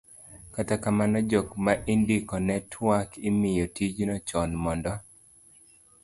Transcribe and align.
kata 0.55 0.75
kamano, 0.83 1.19
jok 1.31 1.47
ma 1.65 1.73
indikone 1.93 2.55
twak 2.71 3.09
imiyo 3.29 3.65
tijno 3.75 4.15
chon 4.27 4.51
mondo 4.63 4.91